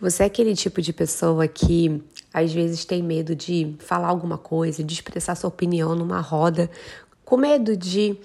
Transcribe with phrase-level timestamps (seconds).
[0.00, 2.00] Você é aquele tipo de pessoa que
[2.32, 6.70] às vezes tem medo de falar alguma coisa, de expressar sua opinião numa roda,
[7.24, 8.16] com medo de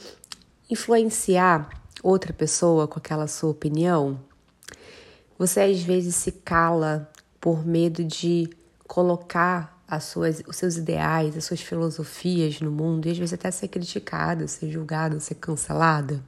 [0.70, 1.68] influenciar
[2.04, 4.20] outra pessoa com aquela sua opinião?
[5.40, 7.12] Você às vezes se cala
[7.42, 8.48] por medo de
[8.88, 13.50] colocar as suas, os seus ideais, as suas filosofias no mundo e às vezes até
[13.50, 16.24] ser criticada, ser julgada, ser cancelada?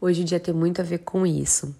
[0.00, 1.76] Hoje o dia tem muito a ver com isso.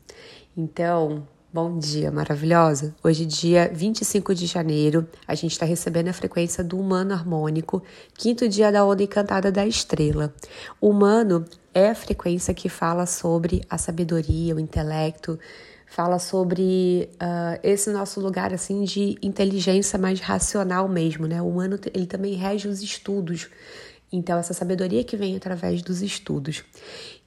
[0.54, 1.27] Então,
[1.57, 2.95] Bom dia, maravilhosa!
[3.02, 8.46] Hoje, dia 25 de janeiro, a gente está recebendo a frequência do humano harmônico, quinto
[8.46, 10.34] dia da onda encantada da estrela.
[10.79, 15.39] O humano é a frequência que fala sobre a sabedoria, o intelecto,
[15.86, 21.40] fala sobre uh, esse nosso lugar assim de inteligência mais racional mesmo, né?
[21.40, 23.48] O humano ele também rege os estudos
[24.13, 26.63] então, essa sabedoria que vem através dos estudos.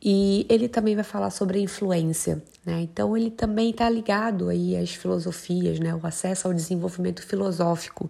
[0.02, 2.82] E ele também vai falar sobre a influência, né?
[2.82, 5.94] Então, ele também está ligado aí às filosofias, né?
[5.94, 8.10] O acesso ao desenvolvimento filosófico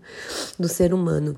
[0.58, 1.36] do ser humano.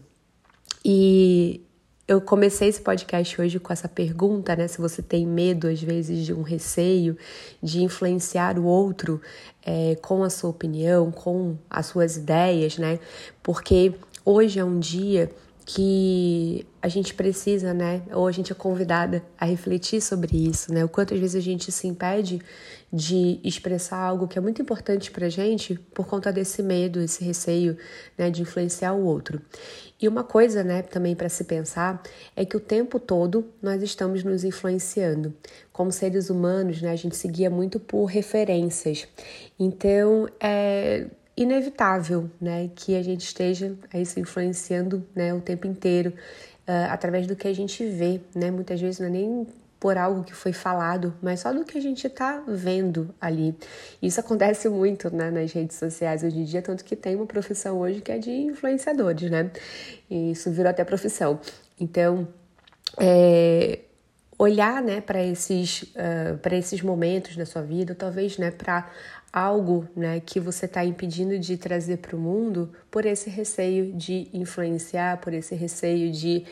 [0.84, 1.62] E
[2.06, 4.68] eu comecei esse podcast hoje com essa pergunta, né?
[4.68, 7.18] Se você tem medo, às vezes, de um receio
[7.64, 9.22] de influenciar o outro
[9.66, 13.00] é, com a sua opinião, com as suas ideias, né?
[13.42, 13.94] Porque
[14.26, 15.32] hoje é um dia
[15.66, 18.02] que a gente precisa, né?
[18.12, 20.84] Ou a gente é convidada a refletir sobre isso, né?
[20.84, 22.42] O quanto às vezes a gente se impede
[22.92, 27.78] de expressar algo que é muito importante pra gente por conta desse medo, esse receio,
[28.17, 29.42] né, de influenciar o outro.
[30.02, 32.02] E uma coisa, né, também para se pensar
[32.36, 35.34] é que o tempo todo nós estamos nos influenciando.
[35.72, 39.08] Como seres humanos, né, a gente seguia muito por referências.
[39.58, 46.14] Então, é inevitável, né, que a gente esteja aí se influenciando, né, o tempo inteiro
[46.68, 49.48] uh, através do que a gente vê, né, muitas vezes não é nem
[49.80, 53.56] por algo que foi falado, mas só do que a gente está vendo ali.
[54.00, 57.80] Isso acontece muito né, nas redes sociais hoje em dia, tanto que tem uma profissão
[57.80, 59.50] hoje que é de influenciadores, né?
[60.08, 61.40] E isso virou até profissão.
[61.80, 62.28] Então,
[63.00, 63.80] é,
[64.38, 68.88] olhar né, para esses, uh, esses momentos da sua vida, talvez né, para
[69.31, 74.27] algo né, que você está impedindo de trazer para o mundo por esse receio de
[74.33, 76.43] influenciar, por esse receio de,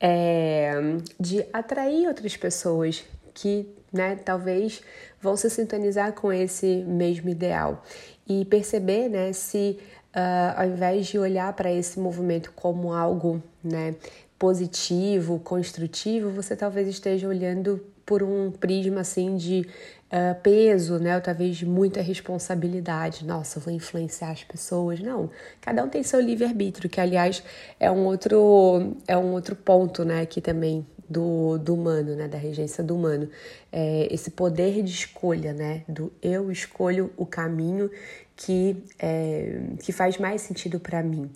[0.00, 0.72] é,
[1.18, 3.04] de atrair outras pessoas
[3.34, 4.82] que né, talvez
[5.20, 7.82] vão se sintonizar com esse mesmo ideal.
[8.28, 9.78] E perceber né, se
[10.14, 13.94] uh, ao invés de olhar para esse movimento como algo né,
[14.38, 19.68] positivo, construtivo, você talvez esteja olhando por um prisma assim de
[20.12, 21.16] uh, peso, né?
[21.16, 23.24] Ou talvez muita responsabilidade.
[23.24, 25.00] Nossa, vou influenciar as pessoas.
[25.00, 25.30] Não,
[25.60, 27.42] cada um tem seu livre-arbítrio, que aliás
[27.78, 30.20] é um outro, é um outro ponto, né?
[30.20, 32.28] Aqui também do, do humano, né?
[32.28, 33.28] Da regência do humano.
[33.72, 35.84] É, esse poder de escolha, né?
[35.88, 37.90] Do eu escolho o caminho
[38.38, 41.30] que, é, que faz mais sentido para mim.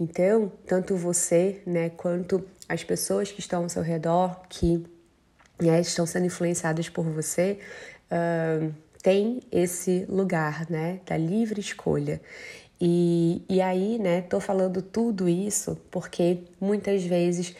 [0.00, 4.82] Então, tanto você, né, quanto as pessoas que estão ao seu redor, que
[5.60, 7.58] né, estão sendo influenciadas por você,
[8.10, 8.72] uh,
[9.02, 12.20] tem esse lugar, né, da livre escolha.
[12.80, 17.54] E, e aí, né, tô falando tudo isso porque muitas vezes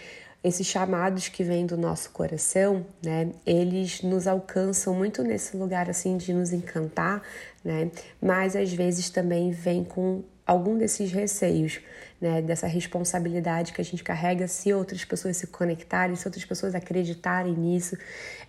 [0.44, 6.16] esses chamados que vêm do nosso coração, né, eles nos alcançam muito nesse lugar assim
[6.16, 7.22] de nos encantar,
[7.64, 7.90] né,
[8.20, 11.80] mas às vezes também vem com algum desses receios,
[12.20, 16.74] né, dessa responsabilidade que a gente carrega se outras pessoas se conectarem, se outras pessoas
[16.74, 17.96] acreditarem nisso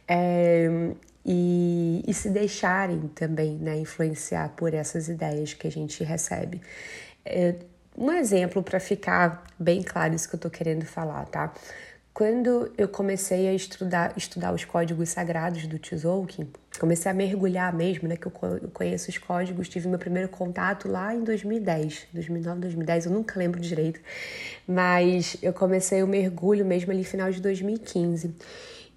[0.07, 0.91] é,
[1.27, 6.61] e, e, se deixarem também né, influenciar por essas ideias que a gente recebe.
[7.25, 7.55] É,
[7.97, 11.53] um exemplo para ficar bem claro isso que eu estou querendo falar, tá?
[12.13, 16.49] Quando eu comecei a estudar, estudar os códigos sagrados do Tzolk'in,
[16.79, 18.31] comecei a mergulhar mesmo, né, que eu
[18.73, 23.59] conheço os códigos, tive meu primeiro contato lá em 2010, 2009, 2010, eu nunca lembro
[23.59, 23.99] direito,
[24.65, 28.33] mas eu comecei o mergulho mesmo ali final de 2015.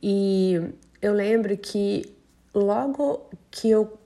[0.02, 2.19] E eu lembro que
[2.54, 3.98] logo que eu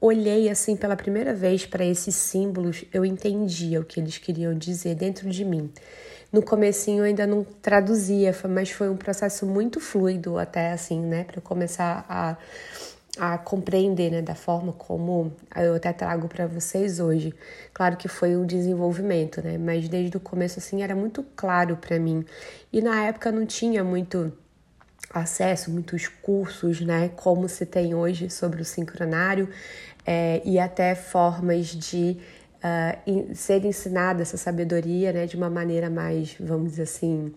[0.00, 4.96] olhei assim pela primeira vez para esses símbolos, eu entendia o que eles queriam dizer
[4.96, 5.70] dentro de mim.
[6.32, 11.24] No comecinho eu ainda não traduzia, mas foi um processo muito fluido até assim, né,
[11.24, 12.36] para começar a,
[13.18, 17.32] a compreender, né, da forma como eu até trago para vocês hoje.
[17.72, 21.98] Claro que foi um desenvolvimento, né, mas desde o começo assim era muito claro para
[22.00, 22.24] mim.
[22.72, 24.32] E na época não tinha muito
[25.12, 29.48] acesso, muitos cursos, né, como se tem hoje sobre o sincronário
[30.06, 32.16] é, e até formas de
[32.62, 37.32] uh, ser ensinada essa sabedoria né, de uma maneira mais, vamos dizer assim,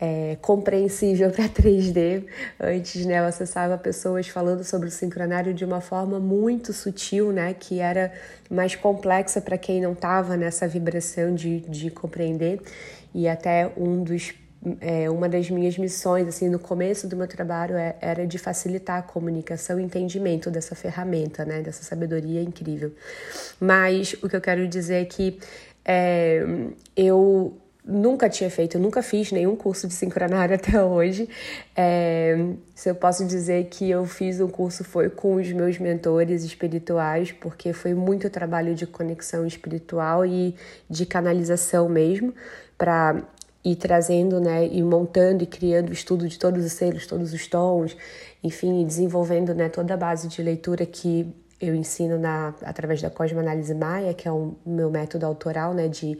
[0.00, 2.24] é, compreensível para 3D.
[2.60, 7.54] Antes, né, eu acessava pessoas falando sobre o sincronário de uma forma muito sutil, né,
[7.54, 8.12] que era
[8.50, 12.60] mais complexa para quem não estava nessa vibração de, de compreender.
[13.14, 14.32] E até um dos
[14.80, 18.98] é, uma das minhas missões, assim, no começo do meu trabalho é, era de facilitar
[18.98, 22.92] a comunicação e entendimento dessa ferramenta, né, dessa sabedoria incrível.
[23.60, 25.38] Mas o que eu quero dizer é que
[25.84, 26.44] é,
[26.96, 31.28] eu nunca tinha feito, eu nunca fiz nenhum curso de sincronário até hoje.
[31.74, 32.36] É,
[32.74, 37.32] se eu posso dizer que eu fiz um curso foi com os meus mentores espirituais,
[37.32, 40.54] porque foi muito trabalho de conexão espiritual e
[40.90, 42.34] de canalização mesmo,
[42.76, 43.22] para
[43.72, 47.46] ir trazendo, né, e montando e criando o estudo de todos os selos, todos os
[47.46, 47.96] tons,
[48.42, 51.26] enfim, desenvolvendo, né, toda a base de leitura que
[51.60, 56.18] eu ensino na, através da Cosmoanálise Maia, que é o meu método autoral, né, de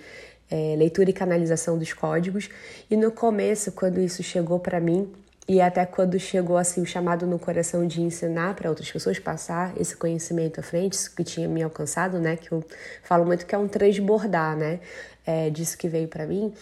[0.51, 2.49] é, leitura e canalização dos códigos.
[2.91, 5.11] E no começo, quando isso chegou para mim,
[5.49, 9.73] e até quando chegou assim o chamado no coração de ensinar para outras pessoas passar
[9.81, 12.37] esse conhecimento à frente, isso que tinha me alcançado, né?
[12.37, 12.63] Que eu
[13.03, 14.79] falo muito que é um transbordar, né?
[15.27, 16.53] É, disso que veio para mim.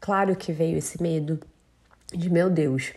[0.00, 1.40] Claro que veio esse medo
[2.12, 2.92] de meu Deus.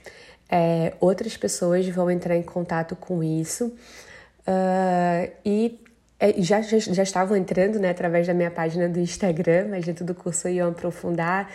[0.50, 5.80] É, outras pessoas vão entrar em contato com isso uh, e
[6.19, 10.06] é, já, já, já estavam entrando né, através da minha página do Instagram, mas dentro
[10.06, 11.50] do curso iam aprofundar.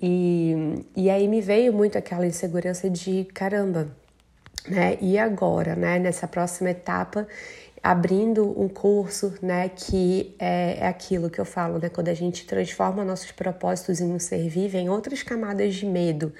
[0.00, 3.88] E, e aí me veio muito aquela insegurança de caramba,
[4.68, 4.98] né?
[5.00, 5.98] E agora, né?
[6.00, 7.26] Nessa próxima etapa,
[7.82, 9.68] abrindo um curso, né?
[9.68, 11.88] Que é, é aquilo que eu falo, né?
[11.88, 16.32] Quando a gente transforma nossos propósitos em um ser vivo, em outras camadas de medo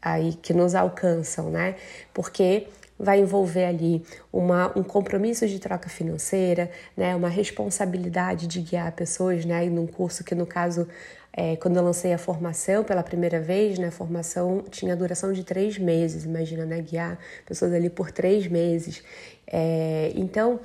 [0.00, 1.74] aí que nos alcançam, né?
[2.14, 2.66] Porque
[2.98, 4.02] vai envolver ali
[4.32, 10.24] uma, um compromisso de troca financeira, né, uma responsabilidade de guiar pessoas, né, num curso
[10.24, 10.88] que no caso
[11.32, 15.44] é, quando eu lancei a formação pela primeira vez, né, a formação tinha duração de
[15.44, 19.04] três meses, imagina, né, guiar pessoas ali por três meses.
[19.46, 20.58] É, então,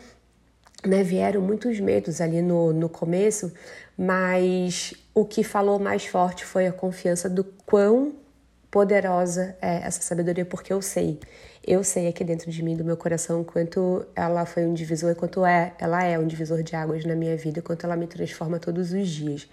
[0.85, 3.51] né, vieram muitos medos ali no, no começo,
[3.97, 8.13] mas o que falou mais forte foi a confiança do quão
[8.69, 11.19] poderosa é essa sabedoria, porque eu sei
[11.65, 15.45] eu sei aqui dentro de mim, do meu coração, quanto ela foi um divisor, quanto
[15.45, 18.91] é, ela é um divisor de águas na minha vida, quanto ela me transforma todos
[18.91, 19.47] os dias.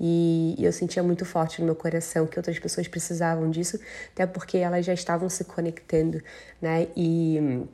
[0.00, 3.80] E, eu sentia muito forte no meu coração que outras pessoas precisavam disso,
[4.12, 6.22] até porque elas já estavam se conectando,
[6.62, 6.86] né?
[6.96, 7.66] E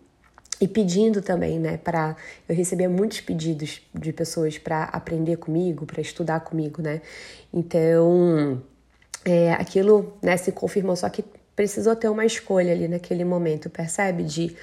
[0.60, 2.16] e pedindo também, né, para
[2.48, 7.00] eu recebia muitos pedidos de pessoas para aprender comigo, para estudar comigo, né?
[7.52, 8.62] Então,
[9.24, 11.24] é, aquilo, né, se confirmou só que
[11.56, 14.22] precisou ter uma escolha ali naquele momento, percebe?
[14.22, 14.56] De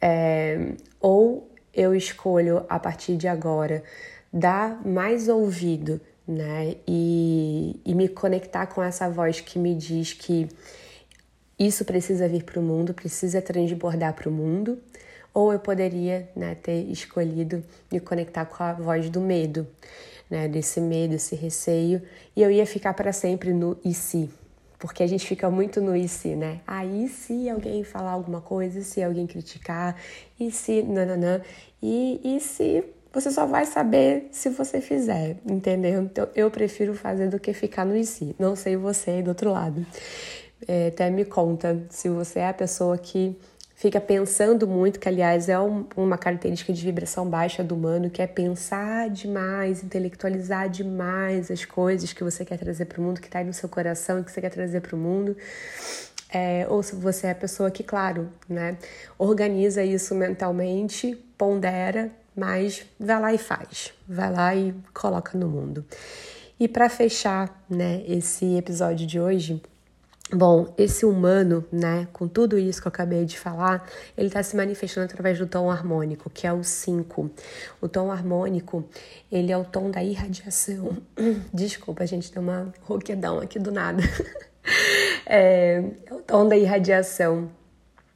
[0.00, 3.82] é, ou eu escolho a partir de agora
[4.32, 6.76] dar mais ouvido, né?
[6.86, 10.48] E, e me conectar com essa voz que me diz que
[11.58, 14.78] isso precisa vir para o mundo, precisa transbordar para o mundo,
[15.34, 19.66] ou eu poderia né, ter escolhido me conectar com a voz do medo,
[20.30, 22.00] né, desse medo, esse receio,
[22.34, 24.30] e eu ia ficar para sempre no e se,
[24.78, 26.60] porque a gente fica muito no e se, né?
[26.66, 29.96] Aí se alguém falar alguma coisa, se alguém criticar,
[30.38, 31.40] e se nananã,
[31.82, 36.02] e, e se você só vai saber se você fizer, entendeu?
[36.02, 38.34] Então eu prefiro fazer do que ficar no e se.
[38.38, 39.86] Não sei você aí do outro lado.
[40.66, 43.36] É, até me conta se você é a pessoa que
[43.74, 48.22] fica pensando muito, que aliás é um, uma característica de vibração baixa do humano, que
[48.22, 53.26] é pensar demais, intelectualizar demais as coisas que você quer trazer para o mundo, que
[53.26, 55.36] está aí no seu coração e que você quer trazer para o mundo.
[56.32, 58.76] É, ou se você é a pessoa que, claro, né,
[59.18, 65.84] organiza isso mentalmente, pondera, mas vai lá e faz, vai lá e coloca no mundo.
[66.58, 69.62] E para fechar, né, esse episódio de hoje,
[70.32, 74.56] Bom, esse humano, né, com tudo isso que eu acabei de falar, ele está se
[74.56, 77.30] manifestando através do tom harmônico, que é o 5.
[77.80, 78.88] O tom harmônico,
[79.30, 80.96] ele é o tom da irradiação.
[81.52, 84.02] Desculpa, gente deu uma roquedão aqui do nada.
[85.26, 87.50] é, é o tom da irradiação.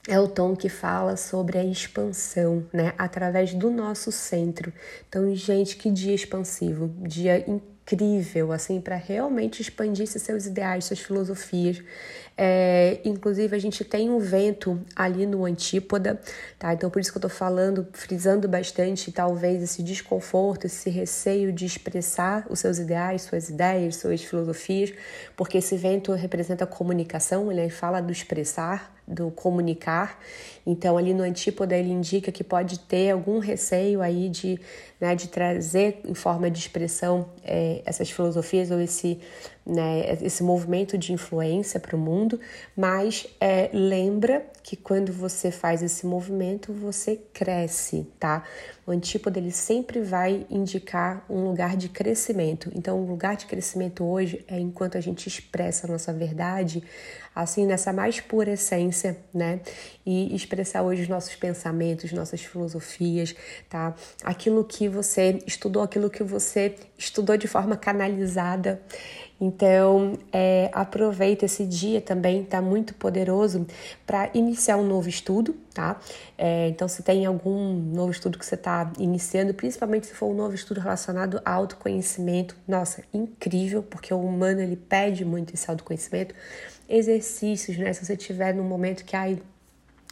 [0.09, 4.73] É o tom que fala sobre a expansão, né, através do nosso centro.
[5.07, 11.01] Então, gente, que dia expansivo, dia incrível incrível, assim, para realmente expandir seus ideais, suas
[11.01, 11.83] filosofias.
[12.37, 16.21] É, inclusive, a gente tem um vento ali no antípoda,
[16.59, 16.73] tá?
[16.73, 21.65] Então, por isso que eu tô falando, frisando bastante, talvez, esse desconforto, esse receio de
[21.65, 24.93] expressar os seus ideais, suas ideias, suas filosofias,
[25.37, 30.21] porque esse vento representa a comunicação, ele fala do expressar, do comunicar.
[30.67, 34.61] Então, ali no antípoda, ele indica que pode ter algum receio aí de,
[35.01, 39.19] né, de trazer em forma de expressão é, essas filosofias ou esse,
[39.69, 42.41] né, esse movimento de influência para o mundo,
[42.75, 48.45] mas é, lembra que quando você faz esse movimento, você cresce, tá?
[48.87, 52.71] O antípodo ele sempre vai indicar um lugar de crescimento.
[52.75, 56.83] Então, o lugar de crescimento hoje é enquanto a gente expressa a nossa verdade,
[57.35, 59.61] assim, nessa mais pura essência, né?
[60.05, 63.35] E expressar hoje os nossos pensamentos, nossas filosofias,
[63.69, 63.95] tá?
[64.25, 68.83] Aquilo que você estudou, aquilo que você estudou de forma canalizada.
[69.41, 73.65] Então, é, aproveita esse dia também, tá muito poderoso
[74.05, 76.01] para iniciar um novo estudo, tá?
[76.37, 80.35] É, então, se tem algum novo estudo que você está iniciando, principalmente se for um
[80.35, 86.35] novo estudo relacionado ao autoconhecimento, nossa, incrível, porque o humano ele pede muito esse autoconhecimento.
[86.89, 87.93] Exercícios, né?
[87.93, 89.39] Se você tiver num momento que ai,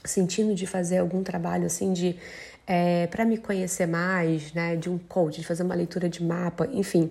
[0.05, 2.17] sentindo de fazer algum trabalho assim de
[2.65, 4.77] é, para me conhecer mais, né?
[4.77, 7.11] De um coach, de fazer uma leitura de mapa, enfim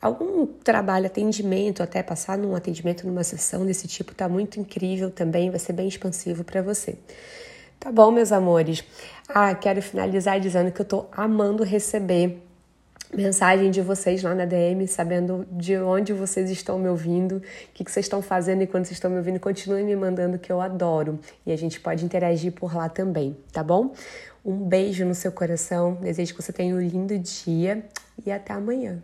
[0.00, 5.50] algum trabalho, atendimento, até passar num atendimento numa sessão desse tipo, tá muito incrível também,
[5.50, 6.96] vai ser bem expansivo para você.
[7.80, 8.84] Tá bom, meus amores?
[9.28, 12.42] Ah, quero finalizar dizendo que eu tô amando receber
[13.14, 17.84] mensagem de vocês lá na DM, sabendo de onde vocês estão me ouvindo, o que,
[17.84, 20.60] que vocês estão fazendo e quando vocês estão me ouvindo, continuem me mandando que eu
[20.60, 21.18] adoro.
[21.46, 23.92] E a gente pode interagir por lá também, tá bom?
[24.44, 27.84] Um beijo no seu coração, desejo que você tenha um lindo dia
[28.24, 29.02] e até amanhã.